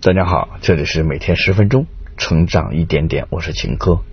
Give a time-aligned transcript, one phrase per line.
[0.00, 1.86] 大家好，这里是每天十分钟
[2.16, 4.04] 成长一点点，我是秦科。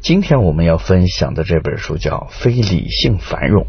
[0.00, 3.62] 今天我们要分享的这本书叫《非理性繁荣》。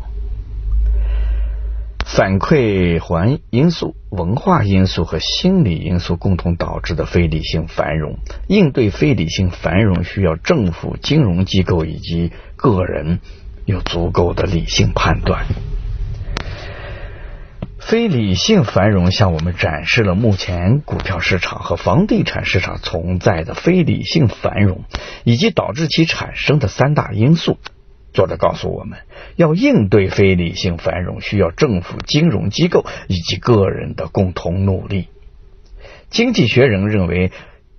[2.03, 8.17] 反馈环因素、文化因素和心理因素共同导致的非理性繁荣，
[8.47, 13.19] 应对非理性繁荣需要政府、金融机构以及个人
[13.65, 15.45] 有足够的理性判断。
[17.91, 24.85] 非理性繁荣向我们展示了目前股票市场和房地产市场存在的非理性繁荣，
[25.25, 27.57] 以及导致其产生的三大因素。
[28.13, 28.99] 作者告诉我们，
[29.35, 35.09] 要应对非理性繁荣，需要政府、金融机构以及个人的共同努力。
[36.09, 37.33] 经济学人认为，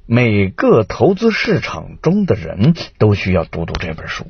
[0.04, 4.26] 每个投资市场中的人都需要读读这本书。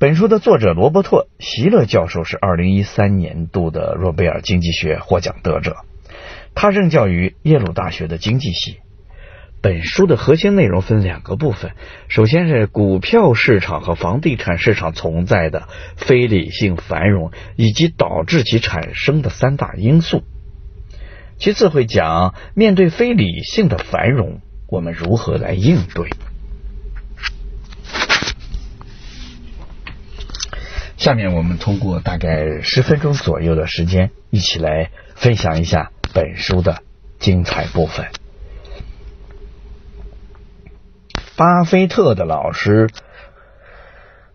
[0.00, 5.76] 本书的作者罗伯特·席勒教授是二零一三年度的诺贝尔经济学获奖得者，
[6.54, 8.78] 他任教于耶鲁大学的经济系。
[9.60, 11.72] 本书的核心内容分两个部分，
[12.08, 20.20] 首先是股票市场和房地产市场存在的非理性繁荣以及导致其产生的三大因素；
[21.36, 26.08] 其次会讲面对非理性的繁荣，我们如何来应对。
[31.00, 36.82] 下面我们通过大概十分钟左右的时间，一起来分享一下本书的
[37.18, 38.08] 精彩部分。
[41.38, 42.90] 巴菲特的老师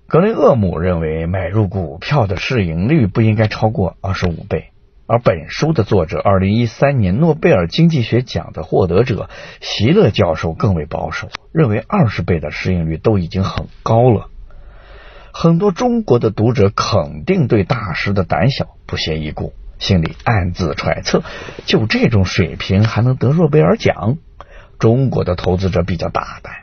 [0.08, 4.72] 格雷厄姆认为，买入股票的市盈率不应该超过二十五倍。
[5.06, 9.30] 而本书的作者，二零一三年诺贝尔经济学奖的获得者
[9.62, 14.32] 席勒教授更为保守，认为二十倍的市盈率都已经很高了。
[15.38, 21.24] 很多中国的读者肯定对大师的胆小不屑一顾，心里暗自揣测：
[21.66, 24.16] 就这种水平还能得诺贝尔奖？
[24.80, 26.54] 中国的投资者比较大胆。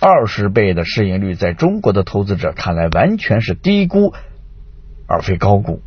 [0.00, 4.14] 二十倍的市盈率，在中国的投资者看来，完全是低估
[5.06, 5.82] 而非高估，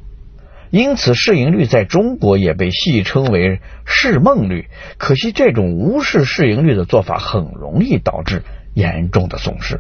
[0.69, 4.67] 因此市盈率在中国也被戏称为“市梦率”。
[4.99, 8.43] 可惜，这种无视市盈率的做法，很容易导致
[8.75, 9.79] 严重的损失。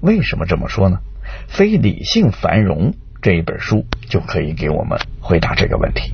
[0.00, 0.98] 为什么这么说呢？
[1.48, 6.12] 《非理性繁荣》这一本书就可以给我们回答这个问题。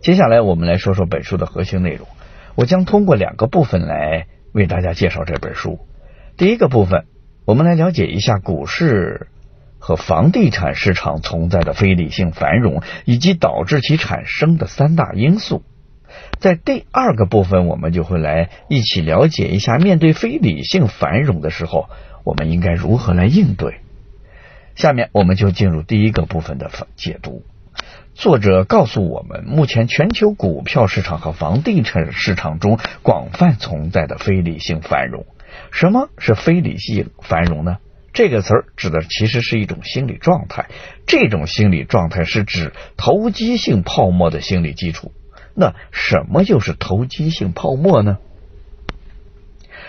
[0.00, 2.06] 接下来，我们来说说本书的核心内容。
[2.54, 4.26] 我将通过两个部分来。
[4.54, 5.80] 为大家介绍这本书。
[6.36, 7.06] 第一个部分，
[7.44, 9.26] 我们来了解一下股市
[9.80, 15.64] 和房地产市场存在的非理性繁荣，以及导致其产生的三大因素。
[16.38, 21.88] 在第二个部分，我们就会来一起了解一下，面对非理性繁荣的时候，
[22.24, 23.80] 我们应该如何来应对。
[24.74, 27.44] 下面，我们就进入第一个部分的解读。
[28.14, 35.26] 作者告诉我们，目前全球股票市场和房地产市场中广泛存在的非理性繁荣。
[35.70, 37.78] 什么是非理性繁荣呢？
[38.12, 40.66] 这个词儿指的其实是一种心理状态，
[41.06, 45.12] 这种心理状态是指投机性泡沫的心理基础。
[45.54, 48.18] 那什么又是投机性泡沫呢？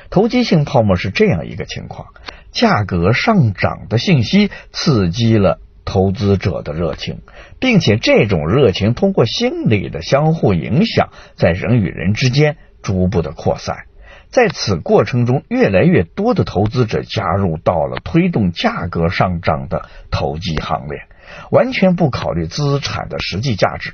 [0.09, 2.07] 投机性泡沫是这样一个情况：
[2.51, 5.59] 价格上涨的信息刺激了。
[5.87, 7.21] 投资者的热情，
[7.59, 13.85] 并且这种热情通过心理的相互影响，在人与人之间逐步的扩散。
[14.31, 21.03] 在此过程中，越来越多的投资者加入到了推动价格上涨的投机行列，
[21.51, 23.93] 完全不考虑资产的实际价值，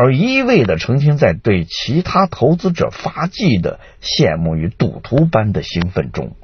[0.00, 6.36] 而一味的沉浸在对其他投资者发迹的羡慕与赌徒般的兴奋中。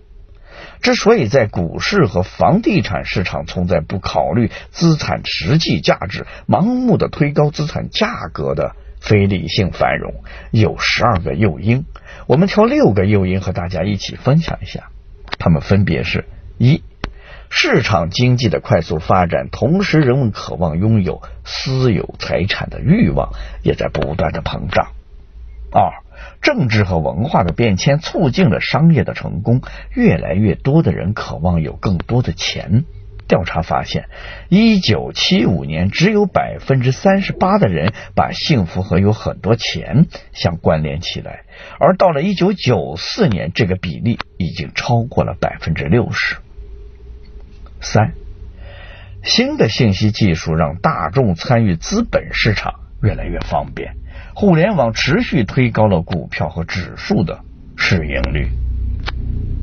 [0.82, 11.84] 之所以在股市和房地产市场存在不考虑资产实际价值、盲目的推高资产价格的非理性繁荣，有十二个诱因。
[12.26, 14.88] 我们挑六个诱因和大家一起分享一下。
[15.38, 16.24] 它们分别是：
[16.58, 16.82] 一、
[17.56, 23.30] 市场经济的快速发展，同时人们渴望拥有私有财产的欲望
[23.62, 24.88] 也在不断的膨胀；
[25.70, 26.02] 二、
[26.42, 29.62] 政治和文化的变迁促进了商业的成功，
[29.94, 32.86] 越来越多的人渴望有更多的钱。
[33.28, 34.08] 调查发现，
[34.48, 41.44] 一九七五年只有百分之三十八的人把幸福和有很多钱相关联起来，
[41.78, 46.38] 而到了一九九四年，这个比例已经超过了百分之六十。
[47.84, 48.14] 三，
[49.22, 53.94] 新的信息技术让大众参与资本市场越来越方便。
[54.34, 57.40] 互联网持续推高了股票和指数的
[57.76, 58.48] 市盈率。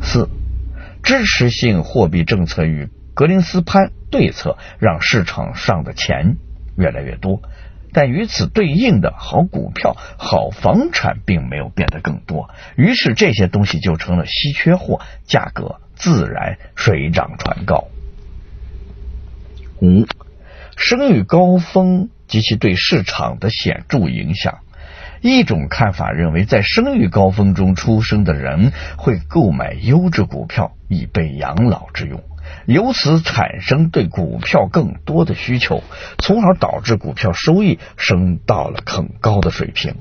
[0.01, 0.29] 四，
[1.03, 6.38] 支持性货币政策与格林斯潘对策让市场上的钱
[6.77, 7.41] 越来越多，
[7.91, 17.89] 但与此对应的好股票、好房产并没有变得更多，于是这些东西就成了稀缺货，价格自然水涨船高。
[19.81, 20.06] 五，
[20.78, 24.60] 生育高峰及其对市场的显著影响。
[25.22, 32.24] 一种看法认为，在生育高峰中出生的人会购买优质股票以备养老之用。
[32.66, 35.84] 由此产生对股票更多的需求，
[36.18, 39.95] 从而导致股票收益升到了很高的水平。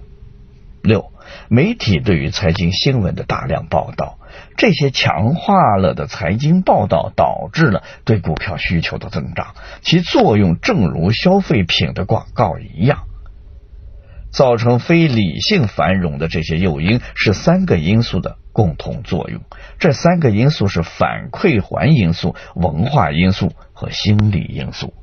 [0.82, 1.12] 六，
[1.48, 4.18] 媒体对于财经新闻的大量报道，
[4.56, 13.04] 这些强化了的财经报道导致了对股票需求的增长，其作用正如消费品的广告一样。
[14.32, 19.42] 造成非理性繁荣的这些诱因是三个因素的共同作用。
[19.80, 24.94] 这三个因素是反馈环因素、文化因素和心理因素。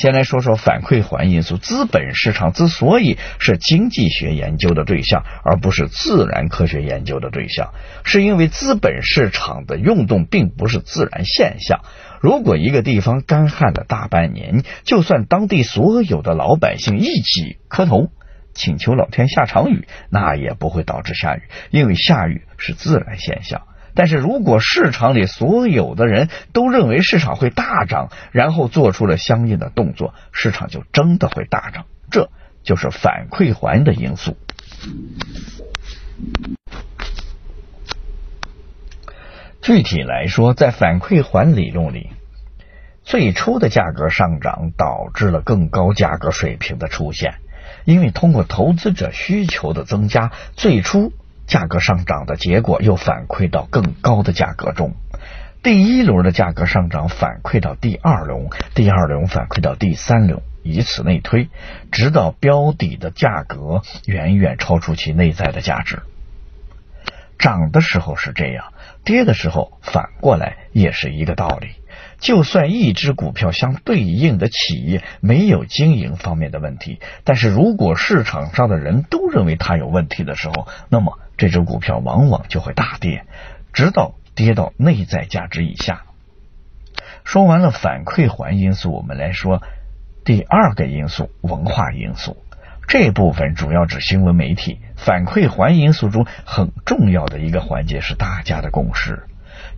[0.00, 1.58] 先来说说反馈环因素。
[1.58, 11.80] 资本市场之所以是经济学研究的对象，而不是自然科学研究的对象，是因为资本市场的运动并不是自然现象。
[12.22, 18.08] 如果一个地方干旱了大半年，就算当地所有的老百姓一起磕头。
[18.54, 23.62] 请求老天下场雨，那也不会导致下雨，因为下雨是自然现象。
[23.94, 31.86] 但是如果市场里所有的人都认为市场会大涨，然后做出了相应的动作，市场就真的会大涨。
[32.10, 32.30] 这
[32.62, 34.36] 就是反馈环的因素。
[39.62, 42.10] 具体来说，在反馈环理论里，
[43.02, 47.34] 最初的价格上涨导致了更高价格水平的出现。
[47.84, 51.12] 因为通过投资者需求的增加，最初
[51.50, 54.94] 价格上涨的结果又反馈到更高的价格中。
[55.64, 61.48] 第一轮的价格上涨反馈到第二轮，第二轮反馈到第三轮，以此类推，
[61.90, 65.98] 直到标的的价格远远超出其内在的价值。
[67.36, 68.72] 涨的时候是这样，
[69.04, 71.70] 跌的时候反过来也是一个道理。
[72.18, 83.24] 就算一只股票相对应的企业没有经营方面的问题，但是如果市场上的人都认为它有问题的时候，那么这只股票往往就会大跌，
[83.72, 86.02] 直到跌到内在价值以下。
[87.24, 89.62] 说完了反馈环因素，我们来说
[90.22, 92.36] 第二个因素——文化因素。
[92.86, 94.80] 这部分主要指新闻媒体。
[94.96, 99.22] 反馈环因素中很重要的一个环节是大家的共识。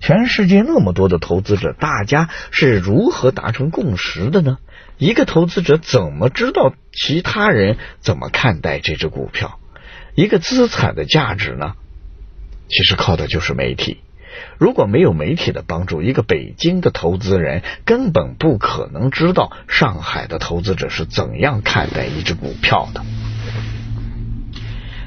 [0.00, 4.58] 全世界那么多的投资者，大家是如何达成共识的呢？
[4.98, 9.60] 一个投资者怎么知道其他人怎么看待这只股票？
[10.14, 11.72] 一个资产的价值呢？
[12.68, 14.00] 其实靠的就是媒体。
[14.58, 23.02] 如果没有媒体的帮助，一个北京的投资人根本不可能知道上海的投资者是怎样看待一只股票的。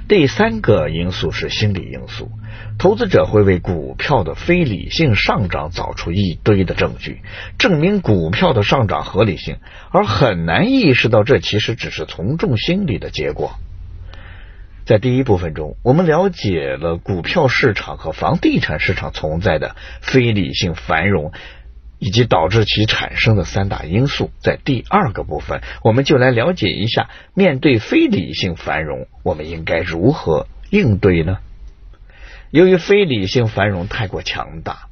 [0.07, 2.29] 第三个因素是心理因素。
[2.77, 7.21] 投资者会为股票的非理性上涨找出一堆的证据，
[7.57, 9.57] 证明股票的上涨合理性，
[9.91, 13.55] 而很难意识到这其实只是从众心理的结果。
[14.85, 21.31] 在第一部分中，我们了解了股票市场和房地产市场存在的非理性繁荣，
[21.97, 24.29] 以及导致其产生的三大因素。
[24.39, 31.39] 在第二个部分，我们就来了解一下，面对非理性繁荣，我们应该如何应对呢？
[32.51, 34.87] 由于非理性繁荣太过强大，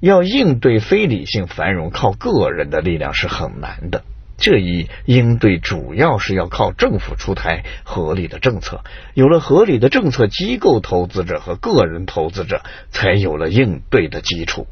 [0.00, 4.02] 要应对非理性繁荣，靠个人的力量是很难的。
[4.40, 8.82] 这一应对主要是要靠政府出台合理的政策，
[9.14, 14.66] 有了合理的政策，机构投资者和个人投资者才有了应对的基础。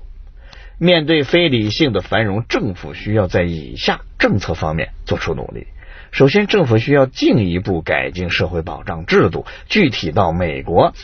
[0.78, 5.66] 面对非理性的繁荣，政府需要在以下政策方面做出努力。
[6.10, 10.94] 首先，政府需要进一步改进社会保障制度，具体到美国。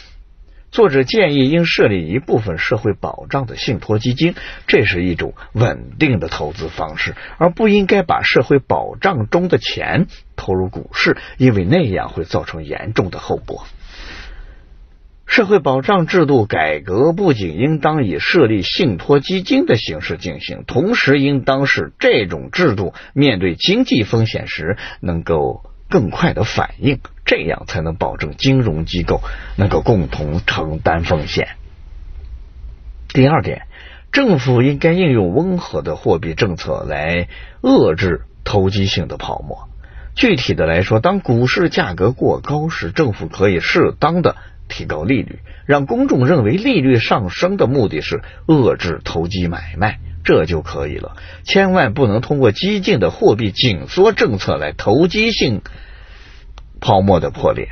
[0.75, 4.35] 作者建议应设立一部分社会保障的信托基金，
[4.67, 13.67] 这是一种稳定的投资方式，而不应该把社会保障中的钱投入股市，因为那样会造成严重的后果。
[15.27, 25.63] 社会保障制度改革不仅应当以设立信托基金的形式进行，同时应当使这种制度面对经济风险时能够。
[25.87, 29.21] 更快的反应，这样才能保证金融机构
[29.57, 31.49] 能够共同承担风险。
[33.09, 33.63] 第二点，
[34.13, 37.29] 政府应该应用温和的货币政策来
[37.63, 39.69] 遏制投机性的泡沫。
[40.15, 44.37] 具体的来说，当股市价格过高时，政府可以适当的
[44.69, 49.99] 提高利率，让公众认为利率上升的目的是遏制投机买卖。
[50.25, 51.17] 这就可以了。
[51.45, 55.61] 千万不能通过激进的货币紧缩政策来投机性
[56.85, 57.71] 泡沫的破裂。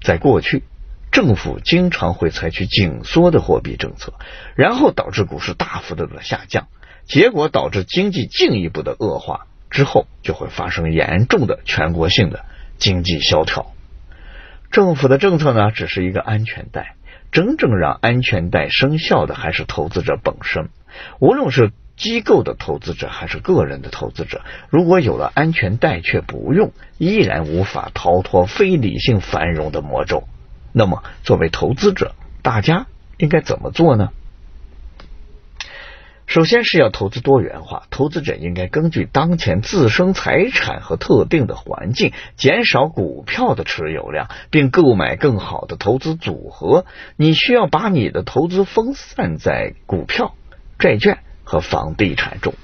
[0.00, 0.62] 在过去，
[1.10, 4.14] 政府经常会采取紧缩的货币政策，
[4.54, 6.68] 然后导致股市大幅度的下降，
[7.04, 12.44] 结果导致经济进一步的恶化，之后就会发生严重的全国性的
[12.78, 13.72] 经济萧条。
[14.70, 16.94] 政府的政策呢，只是一个安全带，
[17.32, 20.68] 真正让安全带生效的还是投资者本身。
[21.18, 30.24] 无论是机构的投资者还是个人的投资者，如果有了安全带却不用，依然无法逃脱非理性繁荣的魔咒。
[30.72, 32.86] 那么，作为投资者，大家
[33.18, 34.10] 应该怎么做呢？
[36.26, 46.86] 首先是要投资多元化，投资者应该根据当前自身财产和特定的环境，减少股票的持有量，并购买更好的投资组合。
[47.16, 50.34] 你需要把你的投资分散在股票、
[50.78, 51.18] 债券。
[51.44, 52.54] 和房地产中，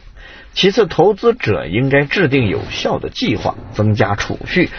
[0.55, 4.71] 其次，投资者应该制定有效的计划，增加储蓄。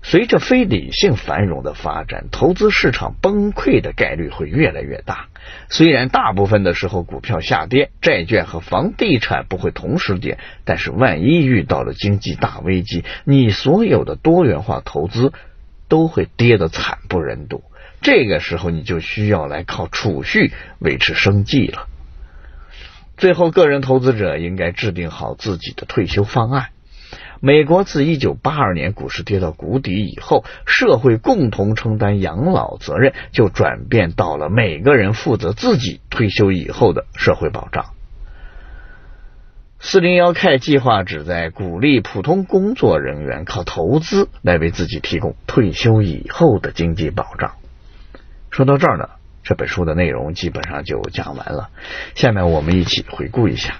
[0.00, 5.26] 随着非理性繁荣的发展，投资市场崩溃的概率会越来越大。
[5.68, 15.32] 虽然大部分的时候股票下跌，债券和房地产不会同时跌，但是万一遇到了经济大危机，你所有的多元化投资
[15.88, 17.64] 都会跌得惨不忍睹。
[18.00, 21.88] 这个时候，你就需要来靠储蓄维持生计了。
[23.18, 26.68] 最后，个人投资者应该制定好自己的退休方案。
[27.40, 37.86] 美国自一九八二年股市跌到谷底以后，社会共同承担养老责任，就转变到了每个人负责自己退休以后的社会保障。
[39.80, 47.56] 四零幺 K 计划旨在鼓励普通工作人员靠投资来为自己提供退休以后的经济保障。
[48.50, 49.08] 说到这儿呢。
[49.48, 51.70] 这本书的内容基本上就讲完了，
[52.14, 53.76] 下面我们一起回顾一下。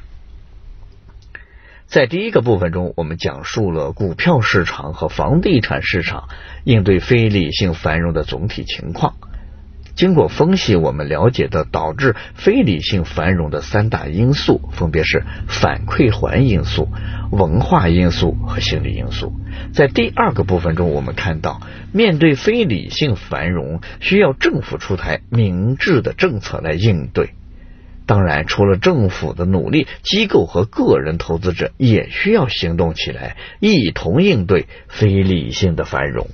[1.84, 6.30] 在第一个部分中，我们讲述了股票市场和房地产市场
[6.64, 9.16] 应对非理性繁荣的总体情况。
[9.94, 16.88] 经过分析，我们了解到导致非理性繁荣的三大因素，分别是反馈环因素、
[17.30, 19.34] 文化因素和心理因素。
[19.72, 21.60] 在第二个部分中，我们看到，
[21.92, 27.30] 面对非理性繁荣，需要政府出台明智的政策来应对。
[28.06, 36.28] 当然，除了政府的努力，机构和个人投资者也需要行动起来，一同应对非理性的繁荣。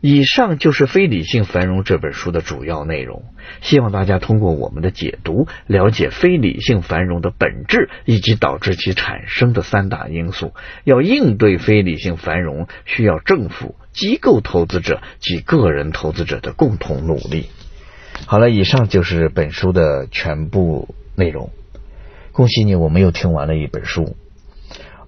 [0.00, 3.24] 以上就是《非理性繁荣》这本书的主要内容。
[3.60, 10.54] 希望大家通过我们的解读，了解非理性繁荣的本质以及导致其产生的三大因素。
[10.84, 17.50] 要应对非理性繁荣，需要政府、机构投资者及个人投资者的共同努力。
[18.26, 21.50] 好了，以上就是本书的全部内容。
[22.32, 24.16] 恭喜你，我们又听完了一本书。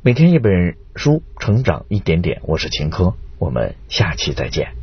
[0.02, 2.42] 每天一本书，成长一点点。
[2.42, 4.81] 我是秦科，我们下期再见。